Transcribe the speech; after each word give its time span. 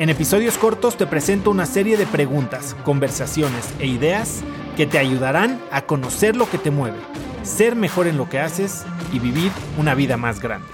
En 0.00 0.08
episodios 0.08 0.56
cortos 0.56 0.96
te 0.96 1.06
presento 1.06 1.50
una 1.50 1.66
serie 1.66 1.98
de 1.98 2.06
preguntas, 2.06 2.74
conversaciones 2.84 3.74
e 3.80 3.86
ideas 3.86 4.42
que 4.74 4.86
te 4.86 4.96
ayudarán 4.96 5.60
a 5.70 5.82
conocer 5.82 6.36
lo 6.36 6.48
que 6.48 6.56
te 6.56 6.70
mueve, 6.70 6.96
ser 7.42 7.76
mejor 7.76 8.06
en 8.06 8.16
lo 8.16 8.26
que 8.26 8.38
haces 8.38 8.86
y 9.12 9.18
vivir 9.18 9.52
una 9.78 9.94
vida 9.94 10.16
más 10.16 10.40
grande. 10.40 10.68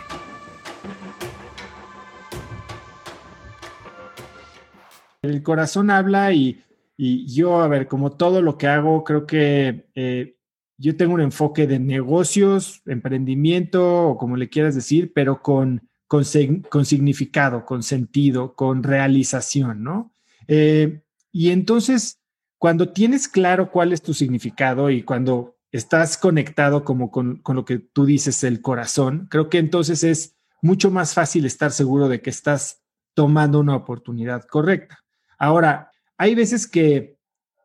El 5.22 5.42
corazón 5.42 5.90
habla 5.90 6.32
y, 6.32 6.62
yo, 6.96 7.62
a 7.62 7.66
ver, 7.66 7.88
como 7.88 8.12
todo 8.12 8.42
lo 8.42 8.56
que 8.56 8.68
hago, 8.68 9.02
creo 9.02 9.26
que 9.26 9.88
eh, 9.96 10.36
yo 10.78 10.96
tengo 10.96 11.14
un 11.14 11.20
enfoque 11.20 11.66
de 11.66 11.80
negocios, 11.80 12.80
emprendimiento 12.86 14.06
o 14.06 14.18
como 14.18 14.36
le 14.36 14.48
quieras 14.48 14.76
decir, 14.76 15.12
pero 15.12 15.42
con 15.42 15.82
con, 16.06 16.24
significado, 16.24 17.64
con 17.64 17.82
sentido, 17.82 18.54
con 18.54 18.82
realización, 18.82 19.82
¿no? 19.82 20.12
Eh, 20.46 21.02
y 21.32 21.50
entonces, 21.50 22.20
cuando 22.58 22.92
tienes 22.92 23.28
claro 23.28 23.70
cuál 23.70 23.92
es 23.92 24.02
tu 24.02 24.14
significado 24.14 24.90
y 24.90 25.02
cuando 25.02 25.56
estás 25.72 26.16
conectado 26.16 26.84
como 26.84 27.10
con, 27.10 27.36
con, 27.42 27.56
lo 27.56 27.64
que 27.64 27.78
tú 27.78 28.06
dices, 28.06 28.44
el 28.44 28.60
corazón, 28.60 29.26
creo 29.30 29.48
que 29.48 29.58
entonces 29.58 30.04
es 30.04 30.36
mucho 30.62 30.90
más 30.90 31.14
fácil 31.14 31.44
estar 31.44 31.72
seguro 31.72 32.08
de 32.08 32.22
que 32.22 32.30
estás 32.30 32.82
tomando 33.14 33.60
una 33.60 33.74
oportunidad 33.76 34.44
correcta. 34.44 35.04
Ahora, 35.38 35.90
hay 36.16 36.34
veces 36.34 36.66
que 36.66 37.18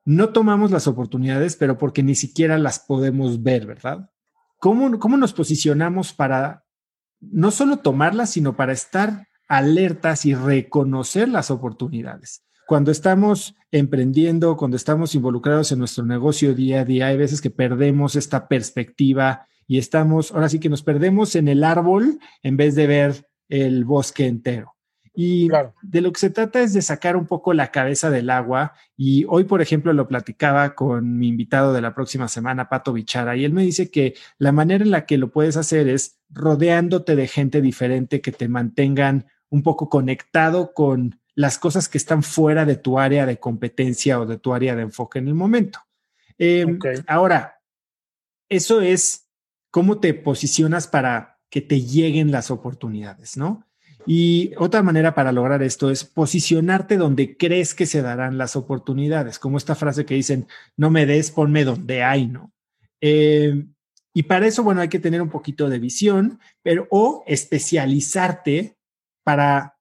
no 0.04 0.30
tomamos 0.30 0.72
las 0.72 0.88
oportunidades, 0.88 1.56
pero 1.56 1.78
porque 1.78 2.04
ni 2.04 2.16
siquiera 2.16 2.58
las 2.58 2.80
podemos 2.80 3.44
ver, 3.44 3.66
¿verdad? 3.66 4.10
¿Cómo, 4.58 5.00
cómo 5.00 5.18
nos 5.18 5.34
posicionamos 5.34 6.14
para 6.14 6.66
no 7.22 7.52
solo 7.52 7.78
tomarlas, 7.78 8.32
sino 8.32 8.56
para 8.56 8.74
estar 8.74 9.28
alertas 9.48 10.26
y 10.26 10.34
reconocer 10.34 11.30
las 11.30 11.52
oportunidades. 11.52 12.44
Cuando 12.68 12.92
estamos 12.92 13.56
emprendiendo, 13.72 14.58
cuando 14.58 14.78
estamos 14.78 15.14
involucrados 15.14 15.72
en 15.72 15.80
nuestro 15.80 16.06
negocio 16.06 16.56
día 16.56 16.82
a 16.82 16.86
día, 16.86 17.08
hay 17.08 17.18
veces 17.18 17.42
que 17.42 17.50
perdemos 17.50 18.16
esta 18.16 18.48
perspectiva 18.48 19.48
y 19.68 19.78
estamos, 19.78 20.32
ahora 20.32 20.50
sí 20.50 20.60
que 20.60 20.70
nos 20.70 20.84
perdemos 20.84 21.36
en 21.36 21.48
el 21.48 21.64
árbol 21.64 22.20
en 22.44 22.58
vez 22.58 22.76
de 22.76 22.88
ver 22.88 23.28
el 23.50 23.86
bosque 23.86 24.28
entero. 24.28 24.76
Y 25.14 25.50
de 25.82 26.02
lo 26.02 26.14
que 26.14 26.20
se 26.20 26.30
trata 26.30 26.62
es 26.62 26.74
de 26.74 26.82
sacar 26.82 27.18
un 27.18 27.28
poco 27.28 27.54
la 27.54 27.72
cabeza 27.72 28.10
del 28.10 28.30
agua. 28.30 28.74
Y 28.96 29.26
hoy, 29.28 29.44
por 29.44 29.62
ejemplo, 29.62 29.92
lo 29.92 30.08
platicaba 30.08 30.74
con 30.74 31.18
mi 31.18 31.28
invitado 31.28 31.74
de 31.74 31.82
la 31.82 31.94
próxima 31.94 32.28
semana, 32.30 32.70
Pato 32.70 32.94
Bichara, 32.94 33.36
y 33.36 33.44
él 33.44 33.52
me 33.52 33.64
dice 33.64 33.92
que 33.92 34.16
la 34.38 34.52
manera 34.52 34.84
en 34.84 34.92
la 34.92 35.06
que 35.06 35.18
lo 35.18 35.32
puedes 35.32 35.58
hacer 35.58 35.90
es 35.90 36.20
rodeándote 36.30 37.16
de 37.16 37.28
gente 37.28 37.62
diferente 37.62 38.22
que 38.22 38.32
te 38.32 38.48
mantengan 38.48 39.28
un 39.50 39.64
poco 39.64 39.90
conectado 39.90 40.74
con 40.74 41.20
las 41.36 41.58
cosas 41.58 41.90
que 41.90 41.98
están 41.98 42.24
fuera 42.24 42.66
de 42.66 42.78
tu 42.78 43.00
área 43.00 43.26
de 43.26 43.38
competencia 43.40 44.20
o 44.20 44.26
de 44.26 44.38
tu 44.38 44.54
área 44.54 44.76
de 44.76 44.84
enfoque 44.84 45.20
en 45.20 45.28
el 45.28 45.34
momento. 45.34 45.80
Em, 46.38 46.80
ahora, 47.08 47.62
eso 48.50 48.82
es 48.82 49.28
cómo 49.72 50.00
te 50.00 50.14
posicionas 50.14 50.88
para 50.88 51.40
que 51.50 51.62
te 51.62 51.82
lleguen 51.82 52.32
las 52.32 52.50
oportunidades, 52.50 53.38
¿no? 53.38 53.68
Y 54.06 54.54
otra 54.58 54.82
manera 54.82 55.14
para 55.14 55.32
lograr 55.32 55.62
esto 55.64 55.92
es 55.92 56.04
posicionarte 56.04 56.98
donde 56.98 57.38
crees 57.38 57.76
que 57.76 57.86
se 57.86 58.02
darán 58.02 58.38
las 58.38 58.56
oportunidades, 58.56 59.40
como 59.40 59.58
esta 59.58 59.76
frase 59.76 60.06
que 60.06 60.16
dicen, 60.16 60.48
no 60.76 60.90
me 60.90 61.06
des, 61.06 61.32
ponme 61.32 61.64
donde 61.64 62.04
hay, 62.04 62.28
¿no? 62.28 62.52
Eh, 63.00 63.66
y 64.14 64.24
para 64.24 64.48
eso, 64.48 64.64
bueno, 64.64 64.82
hay 64.82 64.90
que 64.90 65.00
tener 65.00 65.22
un 65.22 65.30
poquito 65.30 65.70
de 65.70 65.80
visión, 65.80 66.40
pero 66.62 66.88
o 66.90 67.24
especializarte 67.28 68.78
para 69.24 69.78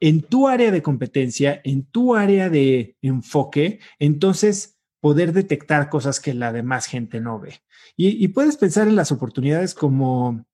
en 0.00 0.22
tu 0.22 0.48
área 0.48 0.70
de 0.70 0.82
competencia, 0.82 1.60
en 1.64 1.84
tu 1.84 2.14
área 2.14 2.48
de 2.50 2.96
enfoque, 3.02 3.80
entonces 3.98 4.78
poder 5.00 5.32
detectar 5.32 5.88
cosas 5.88 6.20
que 6.20 6.34
la 6.34 6.52
demás 6.52 6.86
gente 6.86 7.20
no 7.20 7.38
ve. 7.38 7.60
Y 7.96 8.28
puedes 8.28 8.56
pensar 8.56 8.86
en 8.86 8.94
las 8.94 9.10
oportunidades 9.10 9.74
como 9.74 10.44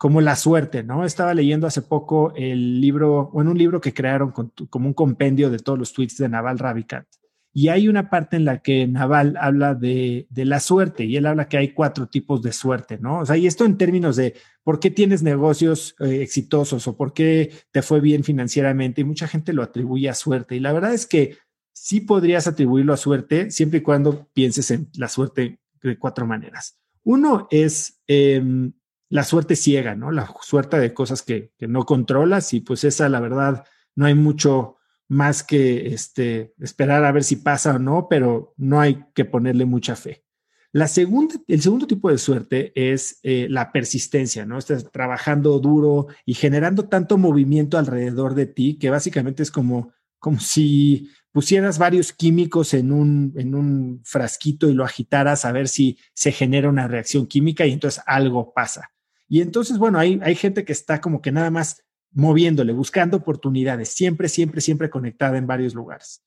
como 0.00 0.22
la 0.22 0.34
suerte, 0.34 0.82
¿no? 0.82 1.04
Estaba 1.04 1.34
leyendo 1.34 1.66
hace 1.66 1.82
poco 1.82 2.32
el 2.34 2.80
libro, 2.80 3.28
bueno, 3.34 3.50
un 3.50 3.58
libro 3.58 3.82
que 3.82 3.92
crearon 3.92 4.32
como 4.70 4.86
un 4.86 4.94
compendio 4.94 5.50
de 5.50 5.58
todos 5.58 5.78
los 5.78 5.92
tweets 5.92 6.16
de 6.16 6.30
Naval 6.30 6.58
Ravikant. 6.58 7.06
Y 7.52 7.68
hay 7.68 7.86
una 7.86 8.08
parte 8.08 8.36
en 8.36 8.46
la 8.46 8.62
que 8.62 8.86
Naval 8.86 9.36
habla 9.38 9.74
de, 9.74 10.26
la 10.34 10.58
suerte 10.58 11.04
y 11.04 11.18
él 11.18 11.26
habla 11.26 11.48
que 11.48 11.58
hay 11.58 11.74
cuatro 11.74 12.06
tipos 12.06 12.40
de 12.40 12.54
suerte, 12.54 12.96
¿no? 12.98 13.18
O 13.18 13.26
sea, 13.26 13.36
y 13.36 13.46
esto 13.46 13.66
en 13.66 13.76
términos 13.76 14.16
de 14.16 14.36
por 14.64 14.80
qué 14.80 14.90
tienes 14.90 15.22
negocios 15.22 15.94
eh, 16.00 16.22
exitosos 16.22 16.88
o 16.88 16.96
por 16.96 17.12
qué 17.12 17.52
te 17.70 17.82
fue 17.82 18.00
bien 18.00 18.24
financieramente 18.24 19.02
y 19.02 19.04
mucha 19.04 19.28
gente 19.28 19.52
lo 19.52 19.62
atribuye 19.62 20.08
a 20.08 20.14
suerte. 20.14 20.56
Y 20.56 20.60
la 20.60 20.72
verdad 20.72 20.94
es 20.94 21.04
que 21.04 21.36
sí 21.74 22.00
podrías 22.00 22.46
atribuirlo 22.46 22.94
a 22.94 22.96
suerte 22.96 23.50
siempre 23.50 23.80
y 23.80 23.82
cuando 23.82 24.30
pienses 24.32 24.70
en 24.70 24.88
la 24.94 25.08
suerte 25.08 25.60
de 25.82 25.98
cuatro 25.98 26.26
maneras. 26.26 26.78
Uno 27.04 27.48
es 27.50 28.00
em, 28.06 28.72
la 29.10 29.24
suerte 29.24 29.56
ciega, 29.56 29.94
¿no? 29.96 30.12
La 30.12 30.32
suerte 30.40 30.78
de 30.78 30.94
cosas 30.94 31.22
que, 31.22 31.52
no 31.60 31.84
controlas 31.84 32.54
y 32.54 32.60
pues 32.60 32.84
esa, 32.84 33.08
la 33.08 33.20
verdad, 33.20 33.64
no 33.96 34.06
hay 34.06 34.14
mucho 34.14 34.76
más 35.08 35.42
que 35.42 35.88
este, 35.88 36.54
esperar 36.60 37.04
a 37.04 37.12
ver 37.12 37.24
si 37.24 37.36
pasa 37.36 37.74
o 37.74 37.78
no, 37.78 38.06
pero 38.08 38.54
no 38.56 38.80
hay 38.80 39.04
que 39.14 39.24
ponerle 39.24 39.66
mucha 39.66 39.96
fe. 39.96 40.24
La 40.72 40.86
segunda, 40.86 41.34
el 41.48 41.60
segundo 41.60 41.88
tipo 41.88 42.08
de 42.08 42.18
suerte 42.18 42.72
es 42.76 43.18
eh, 43.24 43.48
la 43.50 43.72
persistencia, 43.72 44.46
¿no? 44.46 44.56
Estás 44.56 44.88
trabajando 44.92 45.58
duro 45.58 46.06
y 46.24 46.34
generando 46.34 46.88
tanto 46.88 47.18
movimiento 47.18 47.76
alrededor 47.76 48.36
de 48.36 48.46
ti 48.46 48.78
que 48.78 48.90
básicamente 48.90 49.42
es 49.42 49.50
como, 49.50 49.92
como 50.20 50.38
si 50.38 51.10
pusieras 51.32 51.78
varios 51.78 52.12
químicos 52.12 52.72
en 52.74 52.92
un, 52.92 53.32
en 53.36 53.56
un 53.56 54.00
frasquito 54.04 54.68
y 54.68 54.74
lo 54.74 54.84
agitaras 54.84 55.44
a 55.44 55.50
ver 55.50 55.66
si 55.66 55.98
se 56.14 56.30
genera 56.30 56.68
una 56.68 56.86
reacción 56.86 57.26
química 57.26 57.66
y 57.66 57.72
entonces 57.72 58.04
algo 58.06 58.52
pasa. 58.54 58.92
Y 59.30 59.42
entonces, 59.42 59.78
bueno, 59.78 59.96
hay, 60.00 60.18
hay 60.24 60.34
gente 60.34 60.64
que 60.64 60.72
está 60.72 61.00
como 61.00 61.22
que 61.22 61.30
nada 61.30 61.52
más 61.52 61.84
moviéndole, 62.10 62.72
buscando 62.72 63.18
oportunidades, 63.18 63.88
siempre, 63.88 64.28
siempre, 64.28 64.60
siempre 64.60 64.90
conectada 64.90 65.38
en 65.38 65.46
varios 65.46 65.72
lugares. 65.72 66.24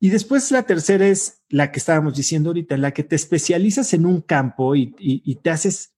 Y 0.00 0.10
después 0.10 0.50
la 0.50 0.64
tercera 0.64 1.06
es 1.06 1.44
la 1.48 1.70
que 1.70 1.78
estábamos 1.78 2.16
diciendo 2.16 2.50
ahorita, 2.50 2.74
en 2.74 2.82
la 2.82 2.90
que 2.90 3.04
te 3.04 3.14
especializas 3.14 3.94
en 3.94 4.04
un 4.04 4.20
campo 4.20 4.74
y, 4.74 5.38
te 5.44 5.50
haces 5.50 5.94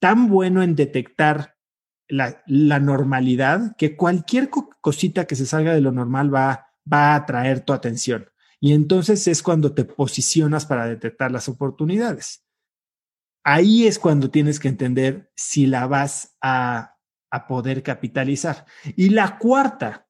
tan 0.00 0.28
bueno 0.28 0.62
en 0.62 0.76
detectar 0.76 1.56
la, 2.08 2.42
la, 2.46 2.80
normalidad 2.80 3.76
que 3.76 3.94
cualquier 3.94 4.48
cosita 4.48 5.26
que 5.26 5.36
se 5.36 5.44
salga 5.44 5.74
de 5.74 5.82
lo 5.82 5.92
normal 5.92 6.34
va, 6.34 6.68
va 6.90 7.12
a 7.12 7.16
atraer 7.16 7.60
tu 7.60 7.74
atención. 7.74 8.30
Y 8.60 8.72
entonces 8.72 9.28
es 9.28 9.42
cuando 9.42 9.74
te 9.74 9.84
posicionas 9.84 10.64
para 10.64 10.86
detectar 10.86 11.30
las 11.30 11.50
oportunidades 11.50 12.42
ahí 13.44 13.86
es 13.86 13.98
cuando 13.98 14.30
tienes 14.30 14.60
que 14.60 14.68
entender 14.68 15.30
si 15.34 15.66
la 15.66 15.86
vas 15.86 16.36
a, 16.40 16.88
poder 17.48 17.82
capitalizar. 17.82 18.66
Y 18.94 19.08
la 19.08 19.38
cuarta, 19.38 20.06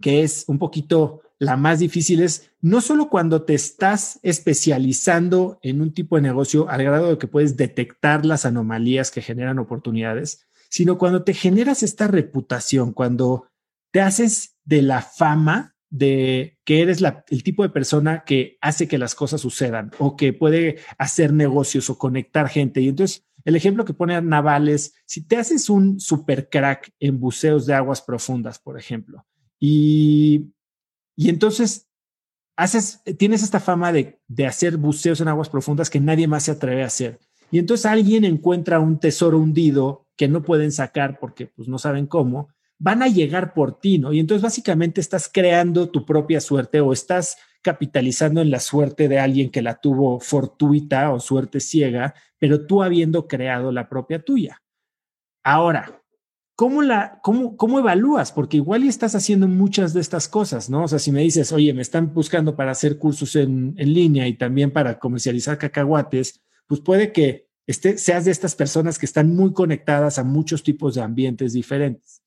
que 0.00 0.22
es 0.22 0.44
un 0.46 0.60
poquito 0.60 1.22
la 1.40 1.56
más 1.56 1.80
difícil, 1.80 2.22
es 2.22 2.52
no 2.60 2.80
solo 2.80 3.08
cuando 3.08 3.42
te 3.42 3.54
estás 3.54 4.20
especializando 4.22 5.58
en 5.62 5.80
un 5.80 5.92
tipo 5.92 6.14
de 6.14 6.22
negocio 6.22 6.68
al 6.68 6.84
grado 6.84 7.08
de 7.08 7.18
que 7.18 7.26
puedes 7.26 7.56
detectar 7.56 8.24
las 8.24 8.46
anomalías 8.46 9.10
que 9.10 9.22
generan 9.22 9.58
oportunidades, 9.58 10.46
sino 10.70 10.98
cuando 10.98 11.24
te 11.24 11.34
generas 11.34 11.82
esta 11.82 12.06
reputación, 12.06 12.92
cuando 12.92 13.48
te 13.90 14.00
haces 14.00 14.56
de 14.64 14.82
la 14.82 15.02
fama 15.02 15.71
de 15.92 16.58
que 16.64 16.80
eres 16.80 17.02
el 17.28 17.42
tipo 17.42 17.62
de 17.62 17.68
persona 17.68 18.24
que 18.24 18.56
hace 18.62 18.88
que 18.88 18.96
las 18.96 19.14
cosas 19.14 19.42
sucedan 19.42 19.90
o 19.98 20.16
que 20.16 20.32
puede 20.32 20.78
hacer 20.96 21.34
negocios 21.34 21.90
o 21.90 21.98
conectar 21.98 22.48
gente. 22.48 22.80
Y 22.80 22.88
entonces, 22.88 23.26
el 23.44 23.56
ejemplo 23.56 23.84
que 23.84 23.92
pone 23.92 24.20
Naval 24.22 24.70
es, 24.70 24.94
si 25.04 25.22
te 25.22 25.36
haces 25.36 25.68
un 25.68 26.00
super 26.00 26.48
crack 26.48 26.90
en 26.98 27.20
buceos 27.20 27.66
de 27.66 27.74
aguas 27.74 28.00
profundas, 28.00 28.58
por 28.58 28.78
ejemplo, 28.78 29.26
y, 29.60 30.54
y 31.14 31.28
entonces 31.28 31.90
haces, 32.56 33.02
tienes 33.18 33.42
esta 33.42 33.60
fama 33.60 33.92
de, 33.92 34.18
de 34.28 34.46
hacer 34.46 34.78
buceos 34.78 35.20
en 35.20 35.28
aguas 35.28 35.50
profundas 35.50 35.90
que 35.90 36.00
nadie 36.00 36.26
más 36.26 36.44
se 36.44 36.52
atreve 36.52 36.84
a 36.84 36.86
hacer. 36.86 37.20
Y 37.50 37.58
entonces 37.58 37.84
alguien 37.84 38.24
encuentra 38.24 38.80
un 38.80 38.98
tesoro 38.98 39.38
hundido 39.38 40.06
que 40.16 40.26
no 40.26 40.42
pueden 40.42 40.72
sacar 40.72 41.18
porque 41.20 41.48
pues 41.48 41.68
no 41.68 41.78
saben 41.78 42.06
cómo 42.06 42.48
van 42.82 43.00
a 43.00 43.06
llegar 43.06 43.54
por 43.54 43.78
ti, 43.78 43.98
¿no? 43.98 44.12
Y 44.12 44.18
entonces 44.18 44.42
básicamente 44.42 45.00
estás 45.00 45.30
creando 45.32 45.88
tu 45.88 46.04
propia 46.04 46.40
suerte 46.40 46.80
o 46.80 46.92
estás 46.92 47.36
capitalizando 47.62 48.40
en 48.40 48.50
la 48.50 48.58
suerte 48.58 49.06
de 49.06 49.20
alguien 49.20 49.50
que 49.52 49.62
la 49.62 49.80
tuvo 49.80 50.18
fortuita 50.18 51.12
o 51.12 51.20
suerte 51.20 51.60
ciega, 51.60 52.12
pero 52.40 52.66
tú 52.66 52.82
habiendo 52.82 53.28
creado 53.28 53.70
la 53.70 53.88
propia 53.88 54.24
tuya. 54.24 54.60
Ahora, 55.44 56.02
¿cómo, 56.56 56.82
la, 56.82 57.20
cómo, 57.22 57.56
cómo 57.56 57.78
evalúas? 57.78 58.32
Porque 58.32 58.56
igual 58.56 58.82
y 58.82 58.88
estás 58.88 59.14
haciendo 59.14 59.46
muchas 59.46 59.94
de 59.94 60.00
estas 60.00 60.26
cosas, 60.26 60.68
¿no? 60.68 60.82
O 60.82 60.88
sea, 60.88 60.98
si 60.98 61.12
me 61.12 61.20
dices, 61.20 61.52
oye, 61.52 61.72
me 61.72 61.82
están 61.82 62.12
buscando 62.12 62.56
para 62.56 62.72
hacer 62.72 62.98
cursos 62.98 63.36
en, 63.36 63.74
en 63.76 63.94
línea 63.94 64.26
y 64.26 64.36
también 64.36 64.72
para 64.72 64.98
comercializar 64.98 65.56
cacahuates, 65.56 66.42
pues 66.66 66.80
puede 66.80 67.12
que 67.12 67.46
este, 67.68 67.96
seas 67.96 68.24
de 68.24 68.32
estas 68.32 68.56
personas 68.56 68.98
que 68.98 69.06
están 69.06 69.36
muy 69.36 69.52
conectadas 69.52 70.18
a 70.18 70.24
muchos 70.24 70.64
tipos 70.64 70.96
de 70.96 71.02
ambientes 71.02 71.52
diferentes. 71.52 72.21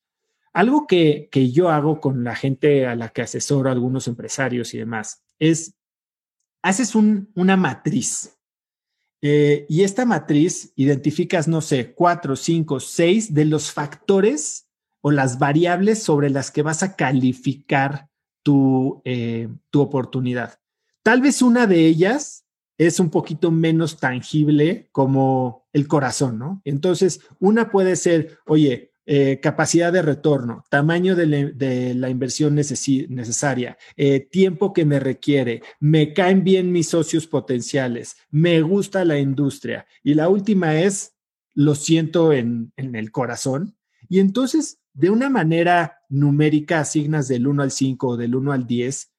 Algo 0.55 0.87
que, 0.87 1.27
que 1.33 1.51
yo 1.51 1.69
hago 1.69 1.99
con 1.99 2.23
la 2.23 2.33
gente 2.33 2.87
a 2.87 2.95
la 2.95 3.09
que 3.09 3.21
asesoro, 3.21 3.69
algunos 3.69 4.07
empresarios 4.07 4.73
y 4.73 4.77
demás, 4.77 5.21
es, 5.37 5.75
haces 6.63 6.95
un, 6.95 7.29
una 7.35 7.57
matriz. 7.57 8.37
Eh, 9.21 9.65
y 9.67 9.83
esta 9.83 10.05
matriz 10.05 10.71
identificas, 10.77 11.49
no 11.49 11.59
sé, 11.59 11.93
cuatro, 11.93 12.37
cinco, 12.37 12.79
seis 12.79 13.33
de 13.33 13.43
los 13.43 13.73
factores 13.73 14.69
o 15.01 15.11
las 15.11 15.39
variables 15.39 16.01
sobre 16.01 16.29
las 16.29 16.51
que 16.51 16.61
vas 16.61 16.83
a 16.83 16.95
calificar 16.95 18.07
tu, 18.41 19.01
eh, 19.03 19.49
tu 19.71 19.81
oportunidad. 19.81 20.61
Tal 21.03 21.19
vez 21.19 21.41
una 21.41 21.67
de 21.67 21.85
ellas 21.85 22.45
es 22.77 23.01
un 23.01 23.09
poquito 23.09 23.51
menos 23.51 23.99
tangible 23.99 24.87
como 24.93 25.67
el 25.73 25.89
corazón, 25.89 26.39
¿no? 26.39 26.61
Entonces, 26.63 27.19
una 27.39 27.71
puede 27.71 27.97
ser, 27.97 28.39
oye, 28.45 28.93
eh, 29.07 29.39
capacidad 29.39 29.93
de 29.93 30.01
retorno, 30.01 30.63
tamaño 30.71 31.15
de, 31.15 31.93
la 31.93 32.09
inversión 32.09 32.55
necesaria, 32.55 33.77
eh, 33.95 34.19
tiempo 34.19 34.73
que 34.73 34.83
me 34.83 34.99
requiere, 34.99 35.61
me 35.79 36.11
caen 36.11 36.43
bien 36.43 36.71
mis 36.71 36.89
socios 36.89 37.27
potenciales, 37.27 38.15
me 38.31 38.61
gusta 38.61 39.05
la 39.05 39.19
industria. 39.19 39.85
Y 40.01 40.15
la 40.15 40.27
última 40.27 40.79
es, 40.81 41.13
lo 41.53 41.75
siento 41.75 42.33
en, 42.33 42.73
el 42.77 43.11
corazón. 43.11 43.77
Y 44.09 44.21
entonces, 44.21 44.79
de 44.93 45.11
una 45.11 45.29
manera 45.29 45.99
numérica, 46.09 46.79
asignas 46.79 47.27
del 47.27 47.45
1 47.45 47.61
al 47.61 47.71
5 47.71 48.07
o 48.07 48.17
del 48.17 48.35
1 48.35 48.53
al 48.53 48.65
10 48.65 49.11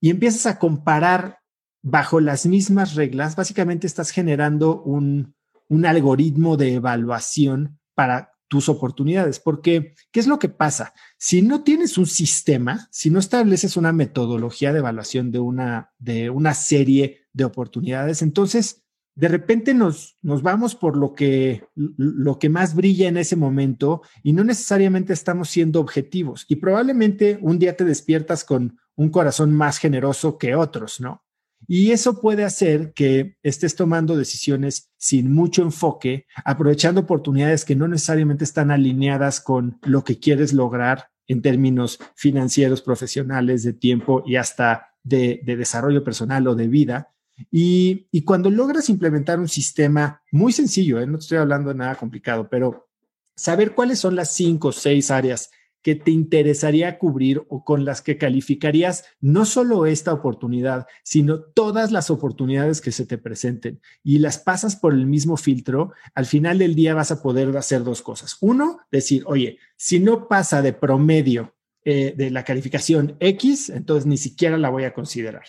y 0.00 0.08
empiezas 0.08 0.46
a 0.46 0.58
comparar 0.58 1.40
bajo 1.82 2.20
las 2.20 2.46
mismas 2.46 2.94
reglas, 2.94 3.36
básicamente 3.36 3.86
estás 3.86 4.12
generando 4.12 4.82
un, 4.82 5.34
un 5.68 5.84
algoritmo 5.84 6.56
de 6.56 6.72
evaluación 6.72 7.78
para 7.94 8.35
tus 8.48 8.68
oportunidades. 8.68 9.40
Porque, 9.40 9.94
¿qué 10.10 10.20
es 10.20 10.26
lo 10.26 10.38
que 10.38 10.48
pasa? 10.48 10.94
Si 11.18 11.42
no 11.42 11.62
tienes 11.62 11.98
un 11.98 12.06
sistema, 12.06 12.88
si 12.90 13.10
no 13.10 13.18
estableces 13.18 13.76
una 13.76 13.92
metodología 13.92 14.72
de 14.72 14.78
evaluación 14.78 15.30
de 15.30 15.38
una, 15.38 15.92
de 15.98 16.30
una 16.30 16.54
serie 16.54 17.26
de 17.32 17.44
oportunidades, 17.44 18.22
entonces 18.22 18.86
de 19.16 19.28
repente 19.28 19.72
nos, 19.72 20.18
nos 20.20 20.42
vamos 20.42 20.74
por 20.74 20.96
lo 20.96 21.14
que, 21.14 21.64
lo 21.74 22.38
que 22.38 22.50
más 22.50 22.74
brilla 22.74 23.08
en 23.08 23.16
ese 23.16 23.34
momento 23.34 24.02
y 24.22 24.34
no 24.34 24.44
necesariamente 24.44 25.14
estamos 25.14 25.48
siendo 25.48 25.80
objetivos. 25.80 26.44
Y 26.48 26.56
probablemente 26.56 27.38
un 27.40 27.58
día 27.58 27.76
te 27.76 27.84
despiertas 27.84 28.44
con 28.44 28.78
un 28.94 29.08
corazón 29.08 29.52
más 29.54 29.78
generoso 29.78 30.36
que 30.36 30.54
otros, 30.54 31.00
¿no? 31.00 31.25
Y 31.68 31.90
eso 31.90 32.20
puede 32.20 32.44
hacer 32.44 32.92
que 32.92 33.36
estés 33.42 33.74
tomando 33.74 34.16
decisiones 34.16 34.90
sin 34.98 35.32
mucho 35.32 35.62
enfoque, 35.62 36.26
aprovechando 36.44 37.00
oportunidades 37.00 37.64
que 37.64 37.74
no 37.74 37.88
necesariamente 37.88 38.44
están 38.44 38.70
alineadas 38.70 39.40
con 39.40 39.78
lo 39.82 40.04
que 40.04 40.18
quieres 40.18 40.52
lograr 40.52 41.08
en 41.26 41.42
términos 41.42 41.98
financieros, 42.14 42.82
profesionales, 42.82 43.62
de 43.64 43.72
tiempo 43.72 44.22
y 44.24 44.36
hasta 44.36 44.94
de, 45.02 45.40
desarrollo 45.44 46.04
personal 46.04 46.46
o 46.46 46.54
de 46.54 46.68
vida. 46.68 47.12
Y, 47.50 48.06
cuando 48.24 48.50
logras 48.50 48.88
implementar 48.88 49.38
un 49.38 49.48
sistema 49.48 50.22
muy 50.30 50.52
sencillo, 50.52 51.00
¿eh? 51.00 51.06
no 51.06 51.18
estoy 51.18 51.38
hablando 51.38 51.70
de 51.70 51.76
nada 51.76 51.96
complicado, 51.96 52.48
pero 52.48 52.88
saber 53.34 53.74
cuáles 53.74 53.98
son 53.98 54.16
las 54.16 54.32
cinco 54.32 54.68
o 54.68 54.72
seis 54.72 55.10
áreas 55.10 55.50
que 55.82 55.94
te 55.94 56.10
interesaría 56.10 56.98
cubrir 56.98 57.44
o 57.48 57.64
con 57.64 57.84
las 57.84 58.02
que 58.02 58.18
calificarías 58.18 59.04
no 59.20 59.44
solo 59.44 59.86
esta 59.86 60.12
oportunidad, 60.12 60.86
sino 61.04 61.40
todas 61.40 61.92
las 61.92 62.10
oportunidades 62.10 62.80
que 62.80 62.90
se 62.90 63.06
te 63.06 63.18
presenten 63.18 63.80
y 64.02 64.18
las 64.18 64.38
pasas 64.38 64.74
por 64.74 64.92
el 64.92 65.06
mismo 65.06 65.36
filtro, 65.36 65.92
al 66.14 66.26
final 66.26 66.58
del 66.58 66.74
día 66.74 66.94
vas 66.94 67.12
a 67.12 67.22
poder 67.22 67.56
hacer 67.56 67.84
dos 67.84 68.02
cosas. 68.02 68.36
Uno, 68.40 68.80
decir, 68.90 69.22
oye, 69.26 69.58
si 69.76 70.00
no 70.00 70.26
pasa 70.26 70.60
de 70.60 70.72
promedio 70.72 71.54
eh, 71.84 72.14
de 72.16 72.30
la 72.30 72.42
calificación 72.42 73.16
X, 73.20 73.70
entonces 73.70 74.06
ni 74.06 74.16
siquiera 74.16 74.58
la 74.58 74.70
voy 74.70 74.82
a 74.82 74.92
considerar. 74.92 75.44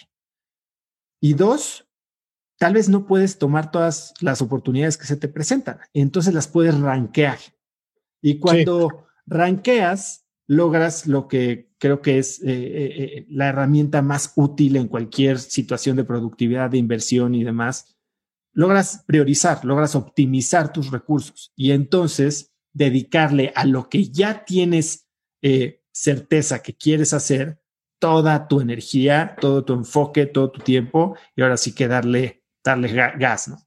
Y 1.20 1.34
dos, 1.34 1.90
tal 2.60 2.76
vez 2.76 2.90
no 2.90 3.08
puedes 3.08 3.40
tomar 3.40 3.72
todas 3.72 4.14
las 4.22 4.44
oportunidades 4.44 4.98
que 4.98 5.08
se 5.08 5.18
te 5.18 5.30
presentan, 5.30 5.80
entonces 5.96 6.36
las 6.36 6.48
puedes 6.48 6.80
rankear. 6.80 7.40
Y 8.22 8.40
cuando 8.40 9.07
ranqueas, 9.28 10.26
logras 10.48 11.06
lo 11.06 11.28
que 11.28 11.68
creo 11.78 12.02
que 12.02 12.18
es 12.18 12.42
eh, 12.42 12.46
eh, 12.48 13.04
eh, 13.04 13.26
la 13.30 13.50
herramienta 13.50 14.02
más 14.02 14.34
útil 14.36 14.78
en 14.78 14.88
cualquier 14.88 15.38
situación 15.38 15.98
de 15.98 16.06
productividad, 16.06 16.72
de 16.72 16.78
inversión 16.78 17.36
y 17.36 17.44
demás. 17.44 17.98
Logras 18.54 19.04
priorizar, 19.06 19.64
logras 19.64 19.96
optimizar 19.96 20.74
tus 20.74 20.90
recursos 20.90 21.52
y 21.56 21.72
entonces 21.72 22.54
dedicarle 22.74 23.52
a 23.56 23.66
lo 23.66 23.90
que 23.90 24.10
ya 24.10 24.46
tienes 24.46 25.08
certeza 25.92 26.62
que 26.62 26.76
quieres 26.76 27.14
hacer 27.14 27.62
toda 28.00 28.48
tu 28.48 28.60
energía, 28.60 29.36
todo 29.40 29.64
tu 29.64 29.74
enfoque, 29.74 30.26
todo 30.26 30.52
tu 30.52 30.62
tiempo 30.62 31.16
y 31.36 31.42
ahora 31.44 31.58
sí 31.58 31.74
que 31.74 31.88
darle, 31.88 32.44
darle 32.64 32.92
gas, 33.18 33.48
¿no? 33.48 33.67